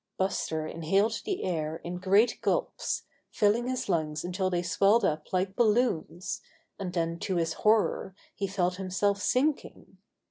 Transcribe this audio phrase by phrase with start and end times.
[0.17, 5.55] Buster inhaled the air in great gulps, filling his lungs until they swelled up like
[5.55, 6.41] balloons,
[6.79, 9.99] and then to his horror he felt himself sinking.